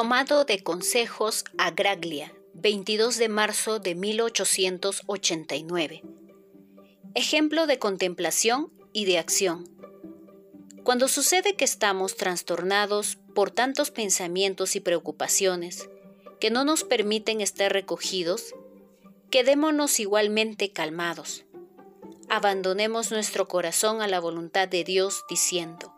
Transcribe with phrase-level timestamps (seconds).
[0.00, 6.02] Tomado de Consejos a Graglia, 22 de marzo de 1889.
[7.14, 9.68] Ejemplo de contemplación y de acción.
[10.84, 15.90] Cuando sucede que estamos trastornados por tantos pensamientos y preocupaciones
[16.40, 18.54] que no nos permiten estar recogidos,
[19.30, 21.44] quedémonos igualmente calmados.
[22.30, 25.92] Abandonemos nuestro corazón a la voluntad de Dios diciendo,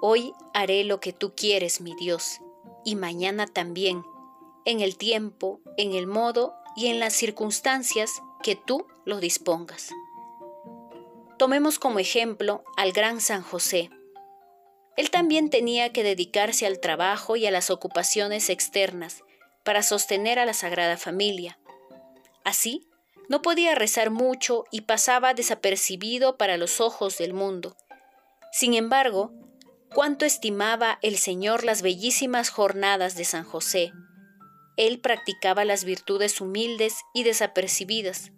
[0.00, 2.40] Hoy haré lo que tú quieres, mi Dios,
[2.84, 4.04] y mañana también,
[4.64, 9.90] en el tiempo, en el modo y en las circunstancias que tú lo dispongas.
[11.38, 13.90] Tomemos como ejemplo al gran San José.
[14.96, 19.22] Él también tenía que dedicarse al trabajo y a las ocupaciones externas
[19.64, 21.58] para sostener a la Sagrada Familia.
[22.44, 22.88] Así,
[23.28, 27.76] no podía rezar mucho y pasaba desapercibido para los ojos del mundo.
[28.52, 29.32] Sin embargo,
[29.94, 33.92] cuánto estimaba el Señor las bellísimas jornadas de San José.
[34.76, 38.32] Él practicaba las virtudes humildes y desapercibidas,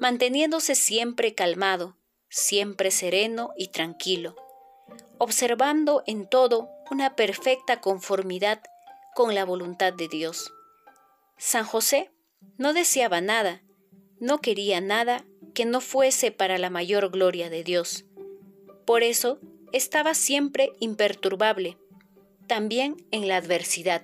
[0.00, 1.96] manteniéndose siempre calmado,
[2.28, 4.36] siempre sereno y tranquilo,
[5.18, 8.62] observando en todo una perfecta conformidad
[9.14, 10.52] con la voluntad de Dios.
[11.38, 12.10] San José
[12.58, 13.62] no deseaba nada,
[14.20, 15.24] no quería nada
[15.54, 18.04] que no fuese para la mayor gloria de Dios.
[18.84, 19.40] Por eso
[19.72, 21.76] estaba siempre imperturbable,
[22.46, 24.02] también en la adversidad.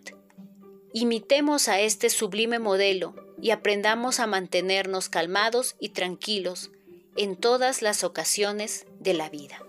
[0.92, 6.70] Imitemos a este sublime modelo y aprendamos a mantenernos calmados y tranquilos
[7.16, 9.62] en todas las ocasiones de la vida.